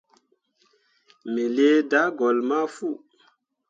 [1.31, 2.87] Me lii daagolle ma fu.